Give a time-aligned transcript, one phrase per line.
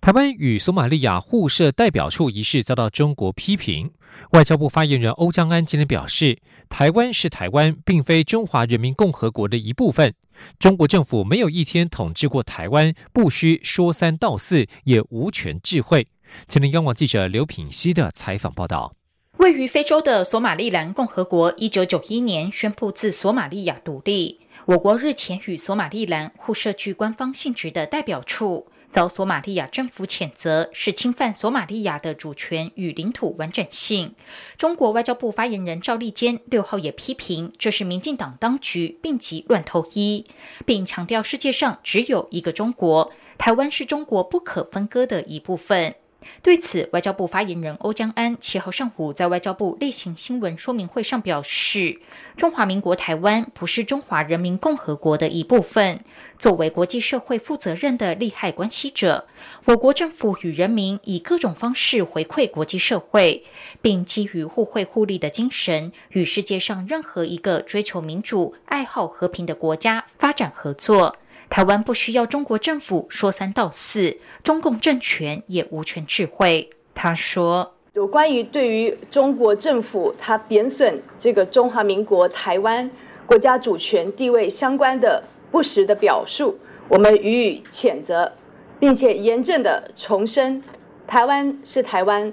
[0.00, 3.90] 台湾与索马利亚互设代表处一事遭到中国批评。
[4.30, 6.38] 外交部发言人欧江安今天表示，
[6.68, 10.14] 台湾是台湾，并非中华人民共和国的一部分。
[10.58, 16.06] 中国政府没有一天统治过台湾，不需说三道四，也无权智慧。
[16.46, 18.94] 前天央广记者刘品熙的采访报道。
[19.38, 24.40] 位于非洲的索马利兰共和国，一九九一年宣布自索马利亚独立。
[24.66, 28.68] 我国日前与索马利兰互设具官方性质的代表处。
[28.88, 34.14] 遭索马利亚政府谴责是侵犯索马利亚的主权与领土完整性。
[34.56, 40.24] 中国外交部发言人赵立坚六号也批评这是民进党当局病急乱投医，
[40.64, 45.94] 并强调世界上只有一个中国，台湾是中国不可分割的一部分。
[46.42, 52.00] 对此，外交部发言人欧江安七号上午在外交部例行新闻说明会上表示
[52.36, 56.00] ：“中华民国台湾不是中华人民共和国的一部分。
[56.38, 59.26] 作为国际社会负责任的利害关系者，
[59.66, 63.44] 我国政府与人民以各种方式回馈国际社会，
[63.80, 71.16] 并基于互惠互利的精神，与世界上任何一个追求民主、爱好和平的国家发展合作。”
[71.50, 76.68] 台湾不需要中国政府说三道四，中共政权也无权智慧。
[76.94, 82.88] 他说：“有关于对于中国政府他贬损这个中华民国台湾
[83.26, 88.30] 国家主权地位相关的不实的表述，我们予以谴责，
[88.78, 90.62] 并且严正的重申：
[91.06, 92.32] 台湾是台湾，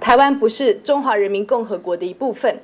[0.00, 2.60] 台湾不是中华人民共和国的一部分。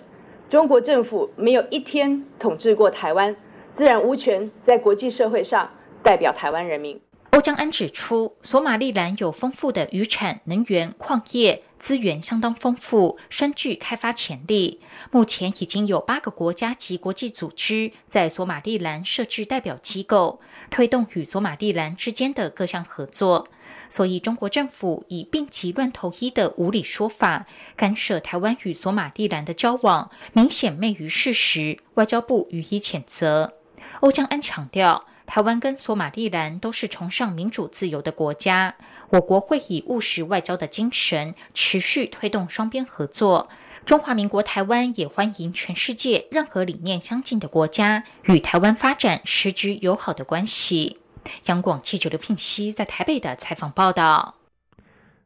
[0.48, 3.34] 中国政府没有一天统治过台湾，
[3.70, 5.70] 自然无权在国际社会上。”
[6.02, 7.00] 代表台湾人民，
[7.30, 14.80] 欧江安指出，索马利兰有丰富的渔产、能源、矿业资源，相当丰富，深具开发潜力。
[15.12, 20.40] 目前已经有八个国家及国际组织在索马利兰设置代表机构，
[20.70, 23.48] 推动与索马利兰之间的各项合作。
[23.88, 27.46] 所以，中国政府以病急乱投医的无理说法
[27.76, 31.78] 干涉台湾与索马利兰的交往，明显昧于事实。
[31.94, 33.54] 外交部予以谴责。
[34.00, 35.06] 欧江安强调。
[35.34, 38.74] 台湾跟索马利兰都是崇尚民主自由的国家，
[39.08, 43.48] 我国会以务实外交的精神，持续推动双边合作。
[43.86, 50.98] 中华民国台湾也欢迎全世界任何理念相近的国家与台湾发展实质友好的关系。
[51.46, 54.34] 央广记者刘聘熙在台北的采访报道。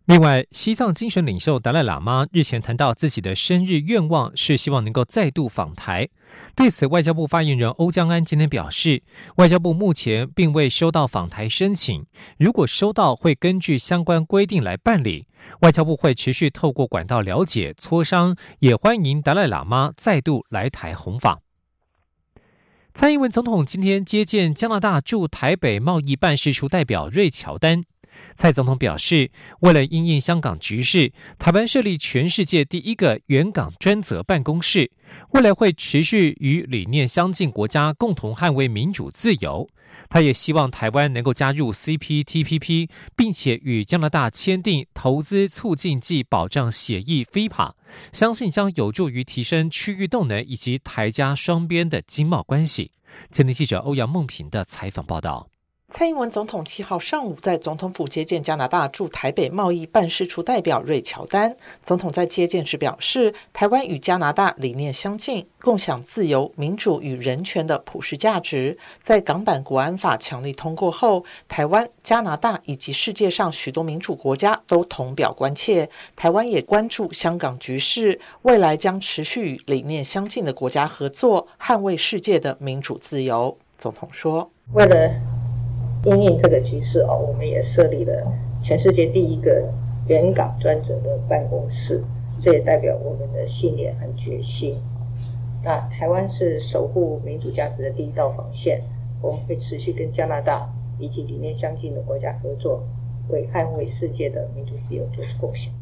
[0.06, 6.09] 另外，西藏精神领袖达赖喇嘛日前谈到自己的生日愿望是希望能够再度访台。
[6.55, 9.03] 对此，外交部发言人欧江安今天表示，
[9.39, 12.06] 外交部目前并未收到访台申请，
[12.39, 15.27] 如果收到，会根据相关规定来办理。
[15.62, 21.41] 外交部会持续透过管道了解磋商，也欢迎达赖喇嘛再度来台弘法。
[22.95, 27.83] 蔡英文总统今天接见加拿大驻台北贸易办事处代表瑞乔丹。
[28.34, 34.91] 蔡总统表示，为了因应香港局势，台湾设立全世界第一个原港专责办公室，
[35.31, 39.69] 未来会持续与理念相近国家共同捍卫民主自由。
[40.10, 47.72] 他也希望台湾能够加入 CPTPP，并且与加拿大签订投资促进暨保障协议 （FIPA），
[48.12, 52.91] 相信将有助于提升区域动能以及台加双边的经贸关系。
[53.31, 55.48] 前天记者欧阳梦平的采访报道。
[55.89, 61.57] 蔡英文总统七号上午在总统府接见加拿大驻台北贸易办事处代表瑞乔丹。
[61.81, 68.77] 总统在接见时表示，台湾与加拿大理念相近，共享自由、民主与人权的普世价值。
[69.01, 75.89] 在港版国安法强力通过后，台湾、加拿大以及世界上许多民主国家都同表关切。
[76.17, 83.57] 台湾也关注香港局势，未来将持续与理念相近的国家合作，捍卫世界的民主自由。
[83.78, 85.10] 总统说：“为了。”
[86.07, 88.33] 因应这个局势哦，我们也设立了
[88.63, 89.69] 全世界第一个
[90.07, 92.01] 原港专责的办公室，
[92.41, 94.79] 这也代表我们的信念和决心。
[95.65, 98.81] 那台湾是守护民主价值的第一道防线，
[99.21, 102.85] 我们会持续跟加拿大以及理念相近的国家合作，
[103.29, 105.73] 为捍卫世界的民主自由做出贡献。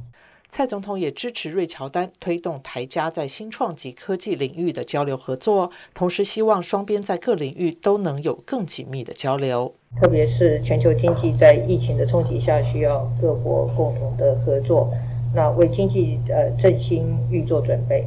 [0.49, 9.75] 蔡总统也支持瑞乔丹推动台加在新创及科技领域的交流合作，同时希望双边在各领域都能有更紧密的交流。
[10.01, 14.93] 特别是全球经济在疫情的冲击下，需要各国共同的合作，
[15.33, 18.05] 那为经济呃振兴预做准备。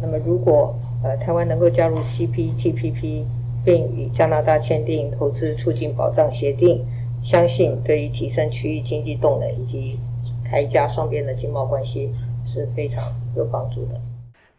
[0.00, 3.24] 那么，如果呃，台湾能够加入 CPTPP，
[3.64, 6.84] 并与加拿大签订投资促进保障协定，
[7.22, 9.98] 相信对于提升区域经济动能以及
[10.44, 12.10] 台加双边的经贸关系
[12.46, 13.02] 是非常
[13.36, 14.00] 有帮助的。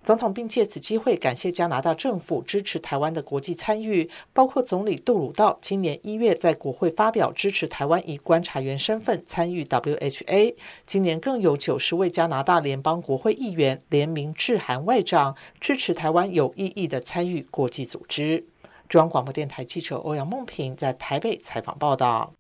[0.06, 10.54] 总统并借此机会感谢加拿大政府支持台湾的国际参与，包括总理杜鲁道今年一月在国会发表支持台湾以观察员身份参与 WHA，
[10.86, 18.46] 今年更有九十位加拿大联邦国会议员联名致函外长，支持台湾有意义的参与国际组织。
[18.88, 22.32] 中央广播电台记者欧阳梦平在台北采访报道。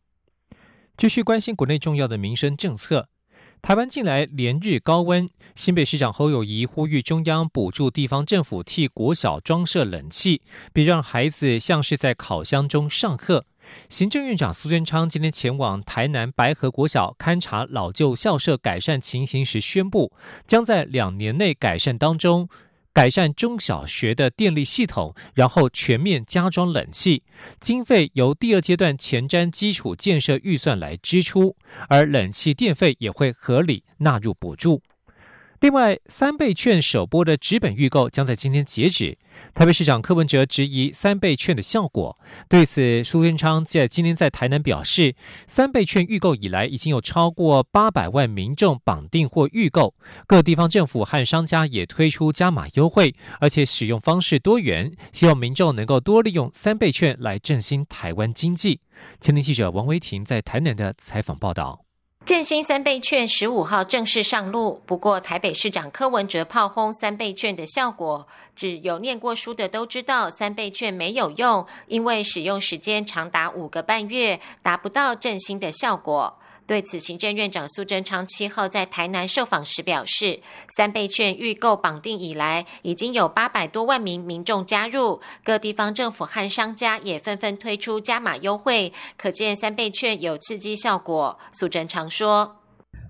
[0.96, 3.08] 继续关心国内重要的民生政策。
[3.66, 13.44] 台湾近来连日高温，新北市长侯友谊呼吁中央补助地方政府替国小装设冷气，别让孩子像是在烤箱中上课。
[13.90, 20.14] 行政院长苏贞昌今天前往台南白河国小勘察老旧校舍改善情形时宣布，
[20.46, 22.48] 将在两年内改善当中。
[22.96, 27.24] 改善中小学的电力系统，然后全面加装冷气，
[27.60, 31.58] 经费由第二阶段前瞻基础建设预算来支出，
[31.90, 34.82] 而冷气电费也会合理纳入补助。
[35.66, 39.18] 另外，三倍券首波的纸本预购将在今天截止。
[39.56, 45.16] 台北市长柯文哲质疑三倍券的效果，对此，苏贞昌在今天在台南表示，
[45.48, 49.96] 三倍券预购以来，已经有超过八百万民众绑定或预购，
[50.28, 58.82] 各地方政府和商家也推出加码优惠，而且使用方式多元，希望民众能够多利用三倍券来振兴台湾经济。
[59.20, 61.85] 前天记者王维婷在台南的采访报道。
[62.26, 76.36] 振兴三倍券十五号正式上路，不过台北市长柯文哲炮轰三倍券的效果，只有念过书的都知道三倍券没有用，因为使用时间长达五个半月，达不到振兴的效果。
[76.68, 80.40] 对此，行政院长苏贞昌七号在台南受访时表示，
[80.76, 91.38] 三倍券预购绑定以来，已经有八百多万名民众加入，各地方政府和商家也纷纷推出加码优惠，可见三倍券有刺激效果。
[91.54, 92.56] 苏贞昌说：“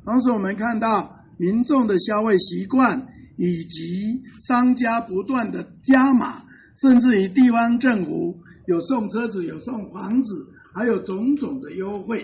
[0.03, 3.07] 同时，我们看到民众的消费习惯
[3.37, 6.43] 以及商家不断的加码，
[6.81, 8.37] 甚至于地方政府
[8.67, 12.21] 有送车子、有送房子，还有种种的优惠。”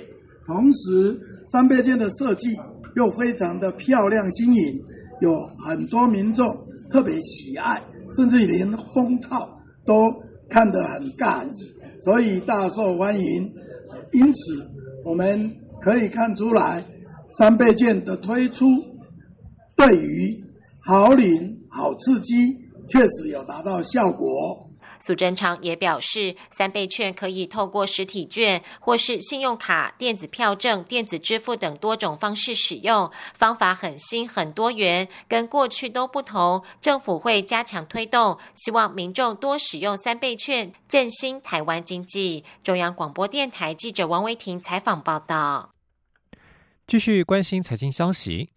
[0.51, 1.18] 同时，
[1.48, 2.50] 三倍券的设计
[2.98, 4.62] 又非常的漂亮新颖，
[5.21, 5.33] 有
[5.65, 6.45] 很多民众
[6.89, 7.81] 特别喜爱，
[8.18, 9.50] 甚至连封套
[9.86, 10.13] 都
[10.50, 11.50] 看得很干
[12.01, 13.50] 所以大受欢迎。
[14.12, 14.69] 因此，
[15.06, 15.50] 我们
[15.81, 16.83] 可以看出来，
[17.38, 18.65] 三倍券的推出
[19.77, 20.36] 对于
[20.81, 22.36] 好领、好刺激，
[22.89, 24.27] 确实有达到效果。
[25.01, 36.63] 苏贞昌也表示，三倍券可以透过实体券或是信用卡、电子票证、电子支付等多种方式使用，方法很新、很多元，跟过去都不同。
[36.80, 42.45] 政府会加强推动，希望民众多使用三倍券，振兴台湾经济。
[42.63, 45.71] 中央广播电台记者王维婷采访报道。
[46.86, 48.50] 继续关心财经消息。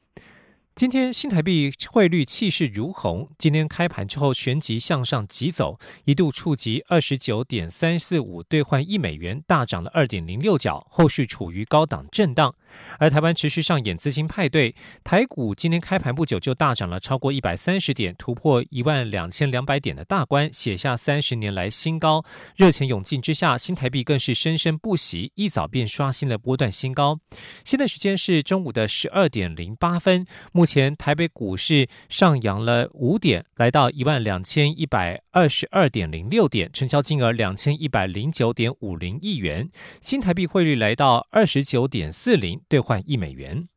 [0.76, 12.53] 今天新台币汇率气势如虹，今天开盘之后旋即向上急走，一度触及二十九点三四五兑换一美元，大涨了二点零六角，后续处于高档震荡。
[12.99, 22.25] 而台湾持续上演资金派对，台股今天开盘不久就大涨了超过一百三十点，突破一万两千两百点的大关，写下三十年来新高。
[22.57, 27.19] 热钱涌进之下，新台币更是生生不息，一早便刷新了波段新高。
[27.64, 30.26] 现在时间是中午的十二点零八分。
[30.52, 39.69] 目前台北股市上扬了五点，来到一万两千一百二十二点零六点，成交金额两千一百零九点五零亿元，
[40.00, 43.68] 新台币汇率来到二十九点四零兑换一美元。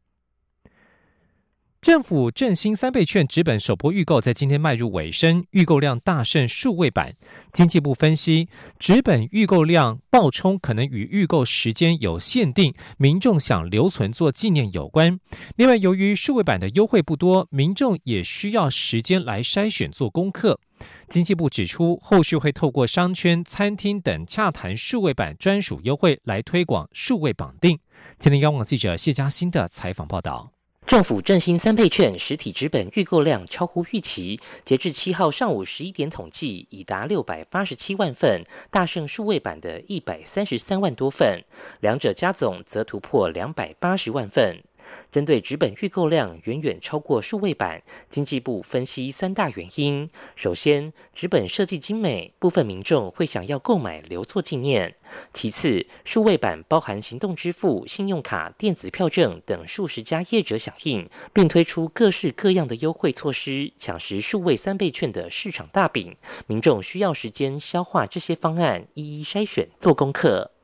[1.88, 7.16] 政府振兴三倍券纸本首波预购在今天迈入尾声，预购量大胜数位版。
[7.54, 15.18] 经济部分析，纸本预购量爆冲可能与预购时间有限定，民众想留存做纪念有关。
[15.56, 20.60] 另外，由于数位版的优惠不多，民众也需要时间来筛选做功课。
[21.08, 27.80] 经济部指出，后续会透过商圈、餐厅等洽谈数位版专属优惠，来推广数位绑定。
[28.20, 30.57] 今天，央广记者谢嘉欣的采访报道。
[30.88, 38.42] 政府振兴三倍券实体纸本预购量超乎预期，截至七号上午十一点统计，已达六百八十七万份，
[38.72, 41.44] 大胜数位版的一百三十三万多份，
[41.82, 44.64] 两者加总则突破两百八十万份。
[45.12, 54.92] 针对纸本预购量远远超过数位版，经济部分析三大原因：首先，纸本设计精美，部分民众会想要购买留作纪念；
[55.34, 66.16] 其次，数位版包含行动支付、信用卡、电子票证等数十家业者响应，并推出各式各样的优惠措施，抢食数位三倍券的市场大饼。
[66.48, 70.57] 民众需要时间消化这些方案，一一筛选、做功课。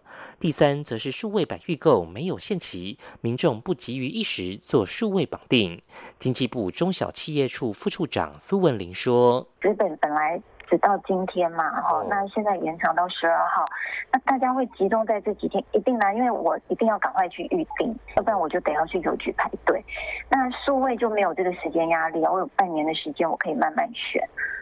[0.43, 5.81] 第三，则是数位版预购没有限期，民众不急于一时做数位绑定。
[6.19, 10.37] 经济部中小企业处副处长苏文玲说：“资本本来
[10.69, 13.63] 只到今天嘛，哈，那现在延长到十二号，
[14.11, 19.81] 那大家会集中在这几天，一定啦，因为我一定要赶快去预定，要不然我就得要去邮局排队。
[20.27, 24.21] 那数位就没有这个时间压力啊，我有半年的时间，我可以慢慢选。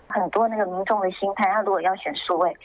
[0.10, 2.56] 很多那个民众的心态，他如果要选数位。”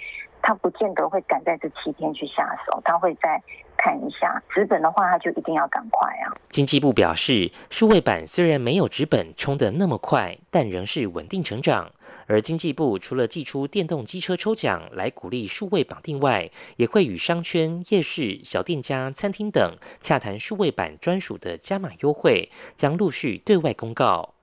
[0.47, 3.43] 他不见得会赶在这七天去下手，他会再
[3.77, 6.31] 看一下纸本的话，他就一定要赶快啊。
[6.49, 11.91] 经济部表示，数位版虽然没有纸本冲得那么快，但仍是稳定成长。
[12.29, 24.36] 而经济部除了寄出电动机车抽奖来鼓励数位绑定外，也会与商圈、夜市、小店家、餐厅等洽谈数位版专属的加码优惠，将陆续对外公告。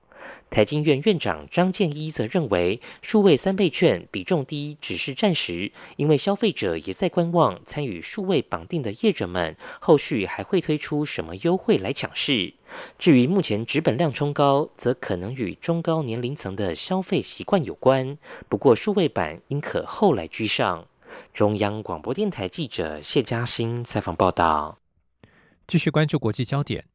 [0.50, 12.54] 台经院院长张建一则认为，数位三倍券比重低只是暂时，因为消费者也在观望参与数位绑定的业者们后续还会推出什么优惠来抢市。
[12.98, 18.16] 至于目前纸本量冲高，则可能与中高年龄层的消费习惯有关。
[18.48, 20.86] 不过数位版应可后来居上。
[21.32, 24.78] 中央广播电台记者谢嘉欣采访报道。
[25.66, 26.93] 继续关注国际焦点。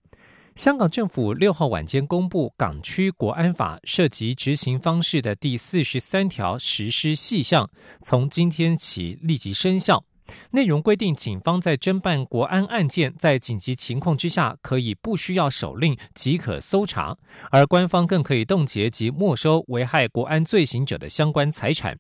[0.60, 7.70] 香港政府六号晚间公布《港区国安法》涉及执行方式的第四十三条实施细项，
[8.02, 10.04] 从今天起立即生效。
[10.52, 17.16] 内容规定，警方在侦办国安案件，在紧急情况之下，可以不需要手令即可搜查，
[17.52, 21.98] 而官方更可以冻结及没收危害国安罪行者的相关财产。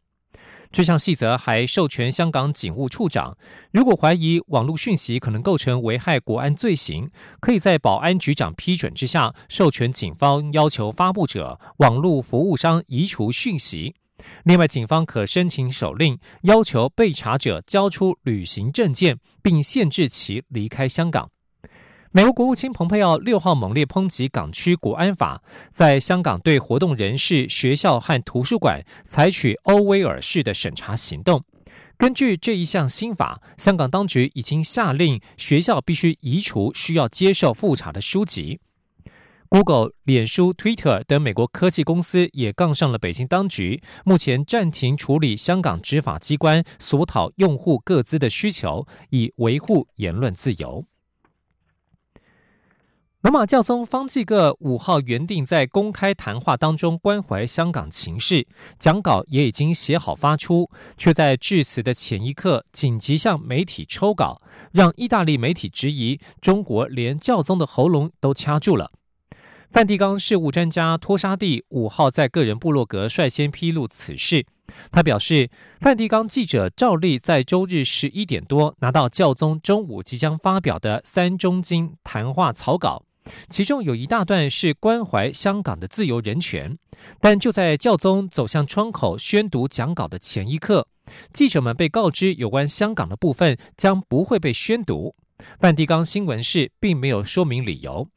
[0.72, 3.36] 这项细则还授权香港警务处长，
[3.72, 7.10] 如果怀疑网络讯息可能构成危害国安罪行，
[7.40, 13.96] 可以在保安局长批准之下，授权警方要求发布者、网络服务商移除讯息。
[14.44, 21.32] 另外，警方可申请手令，要求被查者交出旅行证件，并限制其离开香港。
[22.12, 31.44] 美国国务卿蓬佩奥六号猛烈抨击港区国安法，在香港对活动人士、学校和图书馆采取欧威尔式的审查行动。
[31.98, 38.60] 根据这一项新法，香港当局已经下令学校必须移除需要接受复查的书籍。
[39.48, 50.86] Google、脸书、Twitter 等美国科技公司也杠上了北京当局，目前暂停处理香港执法机关索讨用户各资的需求，以维护言论自由。
[53.22, 58.48] 罗马教宗方济各五号原定在公开谈话当中关怀香港情势，
[58.78, 68.90] 讲稿也已经写好发出，却在致辞的前一刻紧急向媒体抽稿，让意大利媒体质疑中国连教宗的喉咙都掐住了。
[69.70, 74.46] 梵蒂冈事务专家托沙蒂五号在个人部落格率先披露此事，
[74.94, 75.50] 他表示，
[75.82, 83.04] 梵蒂冈记者照例在周日十一点多拿到教宗中午即将发表的三中经谈话草稿。
[83.50, 86.78] 其中有一大段是关怀香港的自由人权，
[87.20, 90.88] 但就在教宗走向窗口宣读讲稿的前一刻，
[91.34, 95.16] 记者们被告知有关香港的部分将不会被宣读。
[95.60, 98.08] 梵蒂冈新闻室并没有说明理由。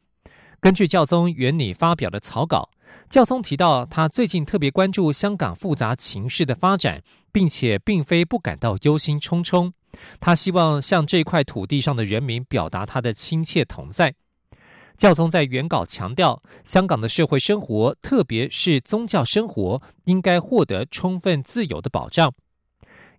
[0.61, 2.71] 根据教宗原拟发表的草稿，
[3.09, 7.03] 教宗提到他最近特别关注香港复杂情势的发展，
[7.33, 9.73] 并且并非不感到忧心忡忡。
[10.21, 14.15] 他希望向这块土地上的人民表达他的亲切同在。
[14.97, 22.33] 教宗在原稿强调，香港的社会生活，特别是宗教生活，应该获得充分自由的保障。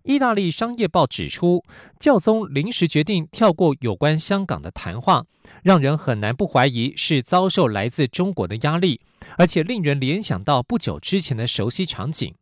[0.04, 1.62] 意大利商业报指出，
[1.98, 5.24] 教宗临时决定跳过有关香港的谈话，
[5.62, 9.00] 让人很难不怀疑是遭受来自中国的压力，
[9.38, 12.34] 而且令人联想到不久之前的熟悉场景。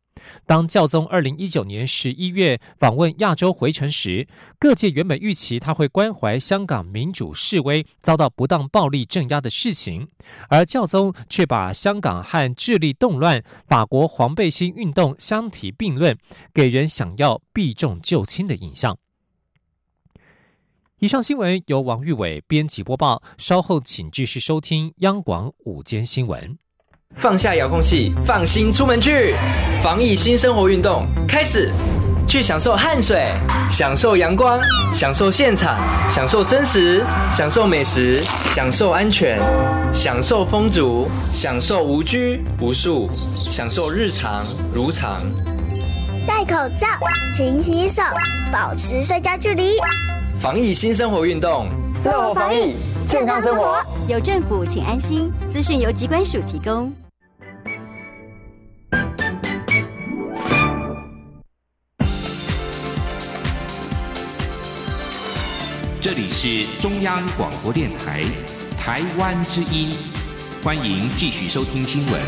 [0.46, 4.26] 当教宗二零一九年十一月访问亚洲回程时，
[4.58, 10.08] 各界原本预期他会关怀香港民主示威遭到不当暴力镇压的事情，
[10.48, 16.16] 而教宗却把香港和智利动乱、法国黄背心运动相提并论，
[16.52, 18.98] 给人想要避重就轻的印象。
[20.98, 26.61] 以上新闻由王玉伟编辑播报，稍后请继续收听央广午间新闻。
[27.14, 29.34] 放下遥控器，放心出门去。
[29.82, 31.70] 防疫新生活运动开始。
[32.24, 33.26] 去享受汗水，
[33.68, 34.58] 享受阳光，
[34.94, 35.76] 享受现场，
[36.08, 38.22] 享受真实，享受美食，
[38.54, 39.38] 享受安全，
[39.92, 43.08] 享受风足，享受无拘无束，
[43.48, 45.28] 享受日常如常。
[46.26, 46.86] 戴口罩，
[47.36, 48.02] 勤洗手，
[48.52, 49.72] 保持社交距离。
[50.40, 51.68] 防疫新生活运动，
[52.04, 53.76] 乐活防疫，健康生活。
[54.06, 55.30] 有政府，请安心。
[55.50, 56.90] 资讯由机关署提供。
[66.02, 68.24] 这里是中央广播电台，
[68.76, 69.88] 台湾之音。
[70.60, 72.20] 欢迎继续收听新闻。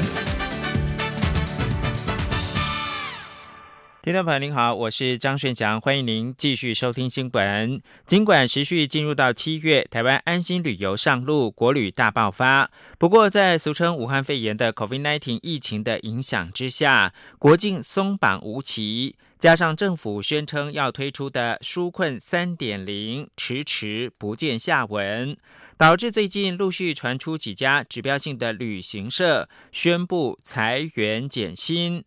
[4.00, 7.82] 听众朋友您好，我是张顺祥，欢迎您继续收听新闻。
[8.06, 12.70] 尽管持续进入到七月，台湾安心旅游上路，国旅大爆发。
[12.96, 25.36] 不过，在俗称武汉肺炎的 COVID-19 疫情的影响之下，国境松绑无期，加上政府宣称要推出的纾困三点零迟迟不见下文，
[25.76, 32.02] 导致最近陆续传出几家指标性的旅行社宣布裁员减薪。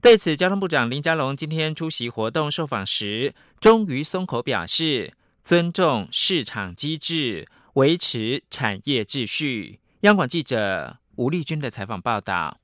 [0.00, 5.12] 对此，交通部长林佳龙今天出席活动受访时，终于松口表示，
[5.42, 9.80] 尊重市场机制，维持产业秩序。
[10.02, 12.60] 央广记者吴丽君的采访报道。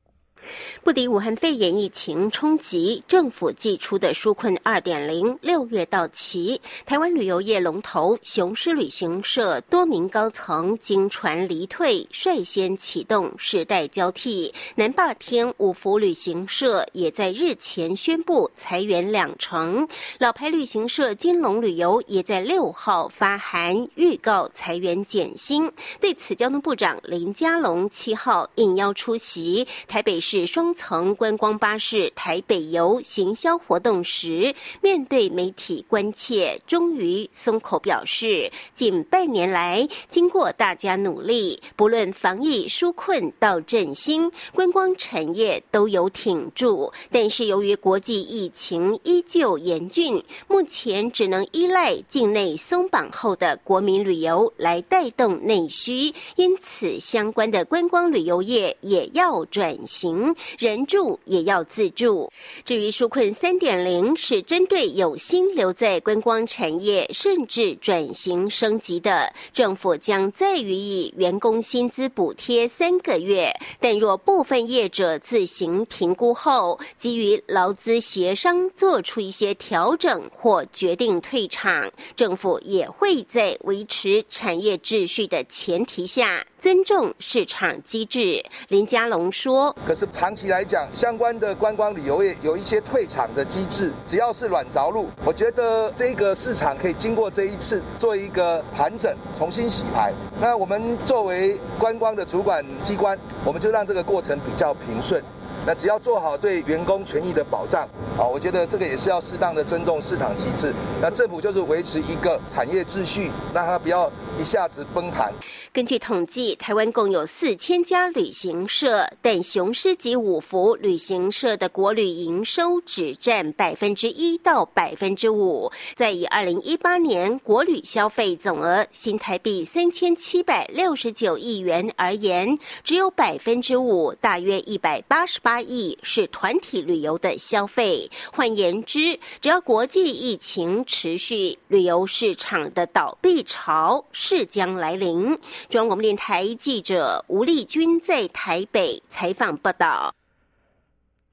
[0.82, 6.60] 不敌武汉肺炎疫情冲击，政府寄出的纾困二点零六月到期。
[6.84, 14.52] 台湾旅游业龙头雄狮旅行社多名高层经传离退，率先启动时代交替。
[14.74, 19.86] 南霸天五福旅行社也在日前宣布裁员两成。
[20.18, 25.70] 老牌旅行社金龙旅游也在六号发函预告裁员减薪。
[26.00, 30.31] 对此，交通部长林佳龙七号应邀出席台北市。
[30.32, 46.90] 是双层观光巴士台北游行销活动时，面对媒体关切，终于松口表示，近半年来，经过大家努力，不论防疫纾困到振兴，观光产业都有挺住。
[47.10, 60.21] 但是由于国际疫情依旧严峻，目前只能依赖境内松绑后的国民旅游来带动内需，因此相关的观光旅游业也要转型。
[60.58, 62.30] 人住也要自住。
[62.64, 73.52] 至于纾困三点零，是针对有心留在观光产业，甚至转型升级的，政府将再予以员工薪资补贴三个月。
[73.80, 88.40] 但若部分业者自行评估后，基于劳资协商做出一些调整或决定退场，政府也会在维持产业秩序的前提下，尊重市场机制。
[88.68, 100.12] 林佳龙说：“可是。”长期来讲，相关的观光旅游业有一些退场的机制，只要是软着陆，我觉得这个市场可以经过这一次做一个盘整，重新洗牌。
[100.40, 105.20] 那我们作为观光的主管机关，我们就让这个过程比较平顺。
[105.64, 110.74] 那只要做好对员工权益的保障，好，我觉得这个也是要适当的尊重市场机制。
[111.00, 115.32] 那政府就是维持一个产业秩序，让它不要一下子崩盘。
[115.72, 125.70] 根据统计，台湾共有四千家旅行社，但雄狮及五福旅行社的国旅营收只占百分之一到百分之五。
[125.94, 135.51] 在以二零一八年国旅消费总额新台币三千七百六十九亿元而言，只有百分之五，大约一百八十八。
[135.52, 138.10] 差异是团体旅游的消费。
[138.32, 145.38] 换言之，只要国际疫情持续，旅游市场的倒闭潮势将来临。
[145.68, 150.14] 中央广播电台记者吴丽君在台北采访报道。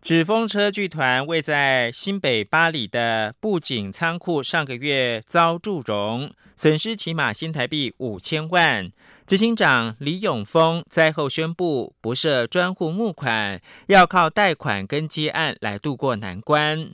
[0.01, 8.91] 纸风车剧团位在新北巴里的布景仓库，上个月遭祝融，损失起码新台币五千万。
[9.29, 16.89] 执行长李永峰灾后宣布不设专户募款，要靠贷款跟接案来渡过难关。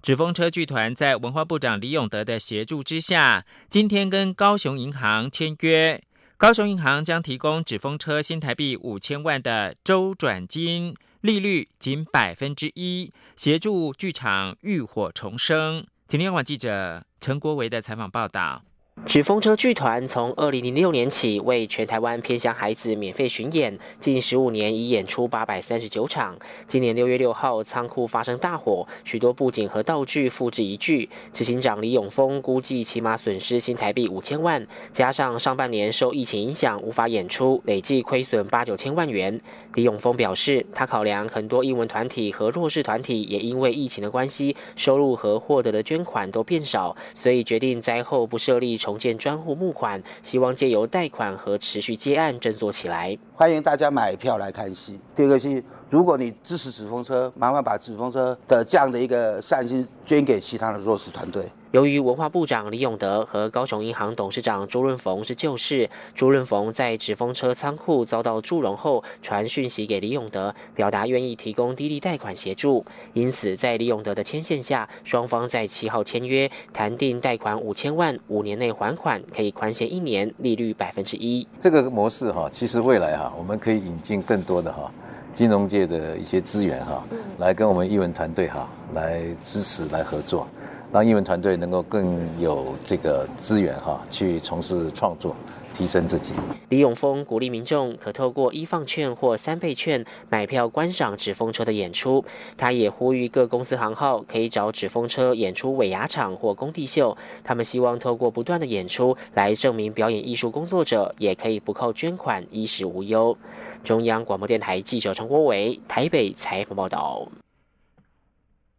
[0.00, 6.02] 纸风车剧团在文化部长李永德的协助之下，今天跟高雄银行签约，
[6.38, 15.86] 高雄银行将提供纸风车新台币五千万的周转金，利率仅百分之一，协助剧场浴火重生。
[16.08, 18.62] 今天晚记者陈国维的采访报道。
[19.06, 26.36] 纸风车剧团从二零零六年起为全台湾偏乡孩子免费巡演，近十五年已演出八百三十九场。
[26.66, 31.08] 今年六月六号，仓库发生大火，许多布景和道具付之一炬。
[31.32, 39.40] 执行长李永峰估计起码损失新台币五千万，加上上半年受疫情影响无法演出，累计亏损八九千万元。
[39.74, 48.94] 李永峰表示，他考量很多英文团体和弱势团体也因为疫情的关系，收入和获得的捐款都变少，所以决定灾后不设立重。
[49.04, 53.18] 建专户募款，希望借由贷款和持续接案振作起来。
[53.36, 55.00] 欢迎大家买票来看戏。
[55.12, 61.50] 第二个是，如果你支持纸风车，麻烦把纸风车的这样的一个善心捐给其他的弱势团队。
[61.72, 72.86] 由于文化部长李永德和高雄银行董事长朱润逢是旧识，朱润逢在纸风车仓库遭到祝融后，传讯息给李永德，表达愿意提供低利贷款协助。
[73.12, 81.44] 因此，在李永德的牵线下，双方在七号签约，谈定贷款五千万，五年内还款，可以宽限一年，利率百分之一。
[81.58, 84.90] 这个模式哈，其实未来哈，我们可以引进更多的哈
[85.32, 87.02] 金融界的一些资源哈，
[87.38, 90.46] 来跟我们艺文团队哈来支持来合作。
[90.92, 95.34] 让译文团队能够更有这个资源哈，去从事创作，
[95.74, 96.32] 提升自己。
[96.70, 102.24] 李永峰鼓励民众可透过一放券或三倍券买票观赏纸风车的演出。
[102.56, 107.16] 他也呼吁各公司行号可以找纸风车演出尾牙场或工地秀。
[107.42, 113.36] 他们希望透过不断的演出来证明表演艺术工作者也可以不靠捐款衣食无忧。
[113.82, 117.28] 中央广播电台记者陈国伟台北采访报道。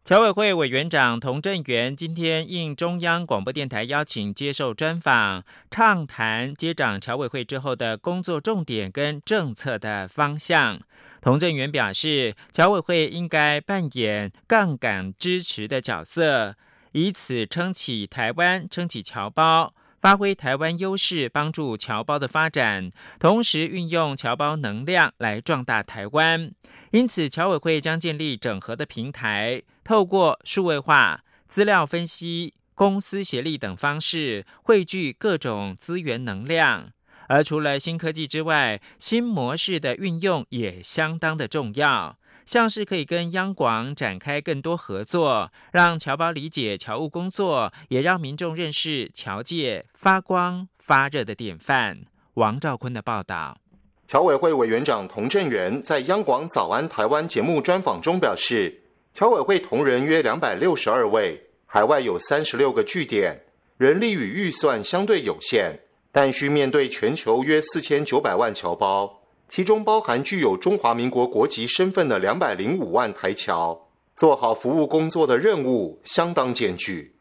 [0.06, 10.78] 侨委会委员长童振源今天应中央广播电台邀请接受专访，畅谈接掌侨委会之后的工作重点跟政策的方向。
[11.20, 16.54] 童振源表示，侨委会应该扮演杠杆支持的角色，
[16.92, 19.74] 以此撑起台湾，撑起侨胞。
[20.00, 26.52] 发挥台湾优势，帮助侨胞的发展，同时运用侨胞能量来壮大台湾。
[26.92, 36.88] 因此，侨委会将建立整合的平台，透过数位化、资料分析、公司协力等方式，汇聚各种资源能量。
[37.28, 42.18] 而除了新科技之外，新模式的运用也相当的重要。
[42.44, 51.98] 像是可以跟央广展开更多合作，让侨胞理解侨务工作，也让民众认识侨界发光发热的典范。
[52.34, 53.58] 王兆坤的报道。
[54.08, 58.82] 侨委会委员长童振源在央广早安台湾节目专访中表示，
[59.16, 63.46] 侨委会同仁约两百六十二位，海外有三十六个据点，
[63.78, 65.74] 人力与预算相对有限，
[66.12, 69.22] 但需面对全球约四千九百万侨胞。
[69.48, 77.14] 其中包含具有中华民国国籍身份的两百零五万台侨，做好服务工作的任务相当艰巨。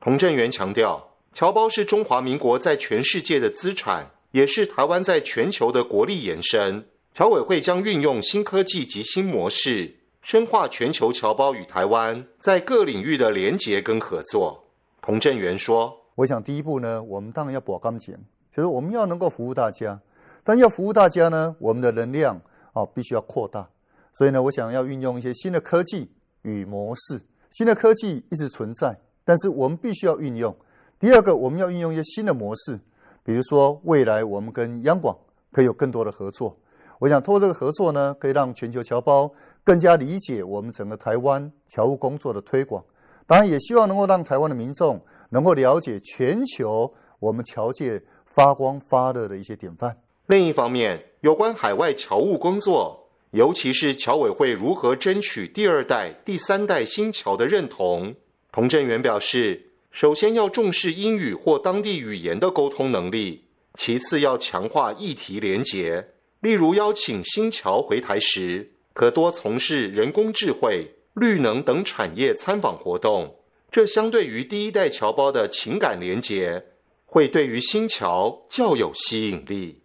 [0.00, 6.86] 童振源强调，侨胞是中华民国在全世界的资产，也是台湾在全球的国力延伸。
[7.14, 9.94] 侨委会将运用新科技及新模式，
[10.30, 14.62] 深化全球侨胞与台湾在各领域的连结跟合作。
[15.00, 18.14] 童振源说：“我想第一步呢，我们当然要保钢琴，
[18.52, 19.98] 就是我们要能够服务大家。”
[20.44, 22.38] 但要服务大家呢，我们的能量
[22.74, 23.70] 啊必须要扩大，
[24.12, 26.10] 所以呢，我想要运用一些新的科技
[26.42, 27.22] 与模式。
[27.48, 30.54] 新的科技一直存在，但是我们必须要运用。
[31.00, 32.78] 第二个，我们要运用一些新的模式，
[33.24, 35.16] 比如说未来我们跟央广
[35.50, 36.54] 可以有更多的合作。
[37.00, 39.32] 我想通过这个合作呢，可以让全球侨胞
[39.68, 42.82] 更加理解我们整个台湾侨务工作的推广。
[43.26, 49.94] 当然，也希望能够让台湾的民众能够了解全球我们侨界发光发热的一些典范。
[50.28, 58.14] 另一方面，有关海外侨务工作，尤其是侨委会如何争取第二代、第三代新侨的认同，
[58.50, 66.08] 童振源表示，首先要重视英语或当地语言的沟通能力，其次要强化议题连结，
[66.40, 73.32] 例如邀请新侨回台时，可多从事人工智慧、绿能等产业参访活动，
[73.70, 76.64] 这相对于第一代侨胞的情感连结，
[77.06, 79.80] 会对于新侨较有吸引力。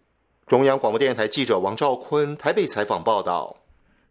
[0.48, 3.56] 中央广播电台记者王兆坤台北采访报道：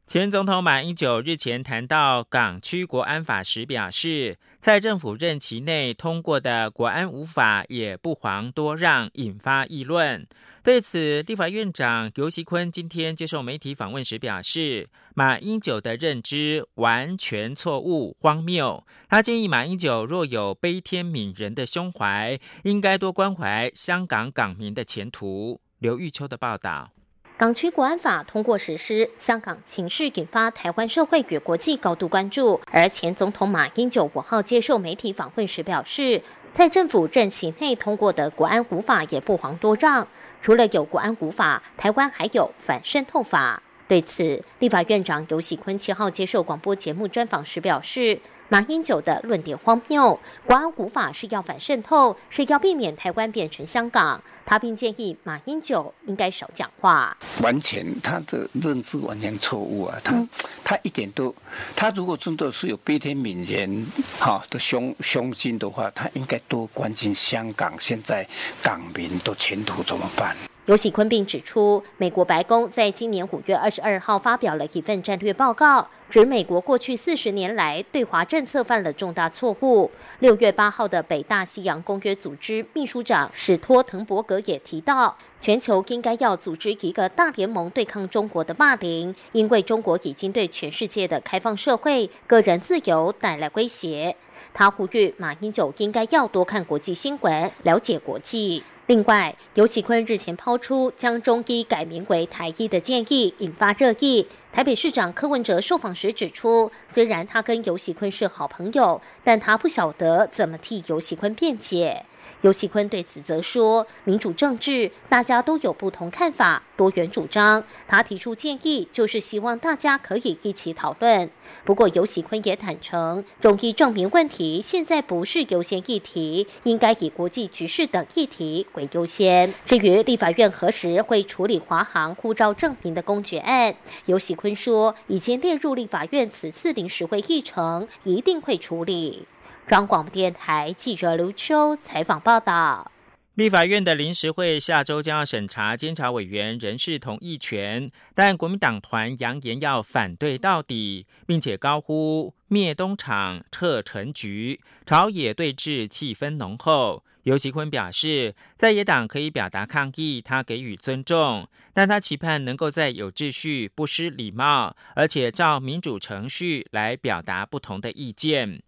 [0.05, 10.27] 前总统马英九日前谈到港区国安法时表示，在政府任期内通过的国安无法也不遑多让，引发议论。
[10.61, 18.85] 对此，立法院长游锡坤今天接受媒体访问时表示，马英九的认知完全错误、荒谬。
[19.07, 25.61] 他建议马英九若有悲天悯人的胸怀，应该多关怀香港港民的前途。
[25.79, 26.91] 刘玉秋的报道：
[27.35, 32.61] 港区国安法通过实施，香港情势引发台湾社会与国际高度关注。
[32.71, 40.07] 而前总统马英九五号接受媒体访问时表示，在政府任期内通过的国安古法也不遑多让。
[40.41, 43.63] 除了有国安古法，台湾还有反渗透法。
[43.87, 48.19] 对此，立法院长游喜坤七号接受广播节目专访时表示，
[48.49, 54.21] 马英九的论点荒谬，国安古法是要反渗透，是要避免台湾变成香港。
[54.45, 57.15] 他并建议马英九应该少讲话。
[57.41, 59.99] 完全他的认知完全错误啊！
[60.03, 60.27] 他
[60.63, 61.35] 他一点都，
[61.75, 63.85] 他如果真的是有悲天悯人
[64.17, 68.27] 哈的胸胸襟的话，他应该多关心香港现在
[68.63, 70.35] 港民的前途怎么办。
[70.65, 79.91] 尤喜坤并指出，美国白宫在今年五月二十二号发表了一份战略报告，指美国过去四十年来对华政策犯了重大错误。
[80.19, 94.15] 六月八号的北大西洋公约组织秘书长史托滕伯格也提到，全球应该要组织一个大联盟对抗中国的霸凌，因为中国已经对全世界的开放社会、个人自由带来威胁。
[94.53, 98.63] 他呼吁马英九应该要多看国际新闻，了解国际。
[98.87, 104.27] 另外，尤喜坤日前抛出将中医改名为台医的建议，引发热议。
[104.51, 112.05] 台北市长柯文哲受访时指出，虽然他跟尤喜坤是好朋友，但他不晓得怎么替尤喜坤辩解。
[112.41, 117.63] 尤喜坤对此则说：“民主政治，大家都有不同看法，多元主张。
[117.87, 121.29] 他提出建议，就是希望大家可以一起讨论。
[121.63, 129.53] 不过，尤喜坤也坦诚，中医证明问题现在不是优先议题，应该以国际局势等议题为优先。
[129.65, 139.27] 至于立法院何时会处理华航护照证明的公决案，尤喜坤说已经列入立法院此次临时会议程，一定会处理。”
[139.65, 142.91] 中广播电台记者刘秋采访报道：
[143.35, 157.03] 立法院的临时会下周将要审查监察委员人事同意权，但国民党团扬言要反对到底，并且高呼灭东厂、撤陈局，朝野对峙气氛浓厚。
[157.23, 168.61] 尤其坤表示，在野党可以表达抗议，他给予尊重，但他期盼能够在有秩序、不失礼貌，而且照民主程序来表达不同的意见。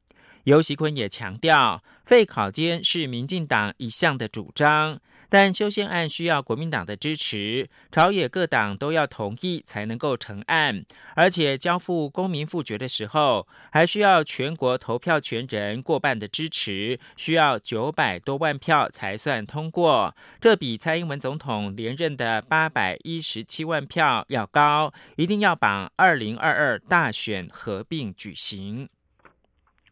[0.46, 28.88] 尤喜坤也强调，废考监是民进党一向的主张，但修宪案需要国民党的支持，朝野各党都要同意才能够成案，而且交付公民复决的时候，还需要全国投票权人过半的支持，需要九百多万票才算通过，这比蔡英文总统连任的八百一十七万票要高，一定要把二零二二大选合并举行。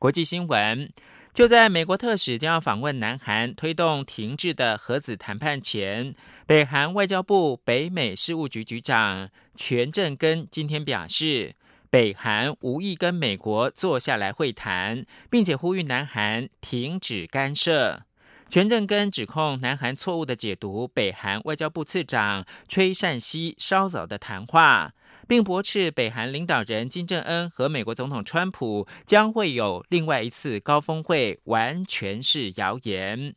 [0.03, 0.91] 国际新闻：
[1.33, 6.13] 就在美国特使将要访问南韩，推动停滞的核子谈判前，
[6.45, 11.55] 北韩外交部北美事务局局长全正根今天表示，
[11.89, 18.01] 北韩无意跟美国坐下来会谈，并且呼吁南韩停止干涉。
[18.49, 24.91] 全正根指控南韩错误的解读北韩外交部次长崔善熙稍早的谈话。
[25.27, 33.33] 并驳斥北韩领导人金正恩和美国总统川普将会有另外一次高峰会，完全是谣言。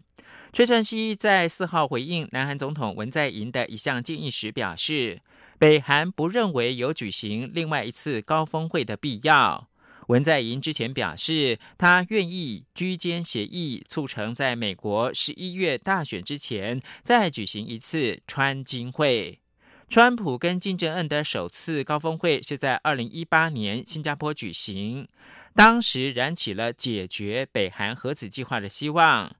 [0.52, 5.20] 崔善熙在四号回应南韩总统文在寅的一项建议时表示，
[5.58, 9.68] 北韩不认为有举行另外一次高峰会的必要。
[10.08, 19.40] 文在寅之前表示，他愿意居间协议，促成在美国十一月大选之前再举行一次川金会。
[19.88, 25.08] 川普跟金正恩的首次高峰会是在二零一八年新加坡举行，
[25.54, 29.34] 当时燃起了解决北韩核子计划的希望。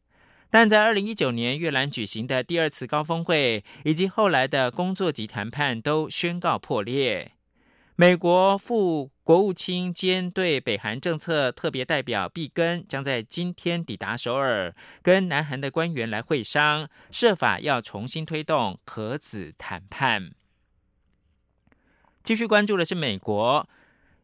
[0.49, 7.33] 但在二零一九年越南举行的第二次高峰会以及后来的工作级谈判都宣告破裂。
[7.97, 20.31] 美国副国务卿兼对北韩政策特别代表毕根将在今天抵达首尔，跟南韩的官员来会商，设法要重新推动核子谈判。
[22.23, 23.69] 继续关注的是美国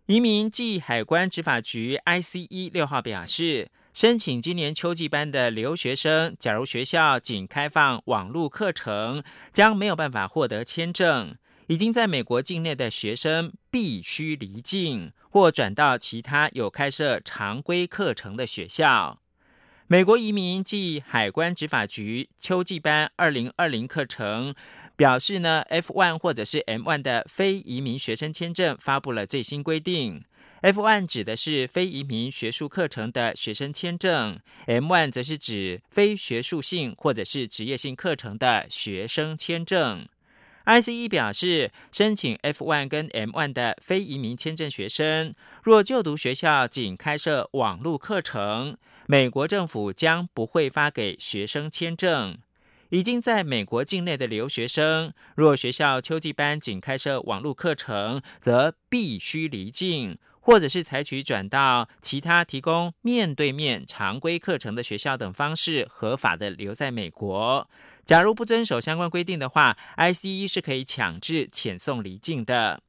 [0.07, 11.35] 移民暨海关执法局 （ICE） 六号表示，申请今年秋季班的留学生，假如学校仅开放网络课程，将没有办法获得签证。
[11.73, 19.23] 已经在美国境内的学生必须离境或转到其他有开设常规课程的学校。
[19.87, 24.55] 美国移民暨海关执法局秋季班二零二零课程
[24.97, 30.23] 表示呢，F one 或者是 M one 的非移民学生签证发布了最新规定。
[30.61, 40.07] F one 指的是非移民学术课程的学生签证，M one 则是指非学术性或者是职业性课程的学生签证。
[40.65, 52.39] ICE 表示，申请 F1 跟 M1 的非移民签证学生，若就读学校仅开设网络课程，美国政府将不会发给学生签证。
[52.91, 67.67] 已经在美国境内的留学生，若学校秋季班仅开设网络课程，则必须离境，或者是采取转到其他提供面对面常规课程的学校等方式，合法的留在美国。
[68.05, 72.83] 假如不遵守相关规定的话，ICE 是可以强制遣送离境的。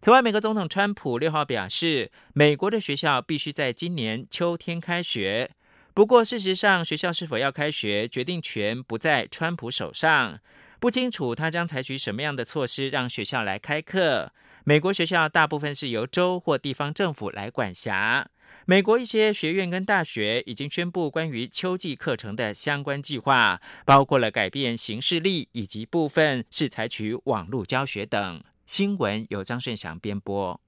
[0.00, 5.50] 此外，美国总统川普六号表示，美国的学校必须在今年秋天开学。
[5.94, 10.38] 不过，事实上，学校是否要开学，决定权不在川普手上。
[10.78, 14.30] 不清楚他将采取什么样的措施让学校来开课。
[14.64, 18.28] 美国学校大部分是由州或地方政府来管辖。
[18.68, 28.42] 美国一些学院跟大学已经宣布关于秋季课程的相关计划，包括了改变形式力，以及部分是采取网络教学等。
[28.66, 30.60] 新闻由张顺祥编播。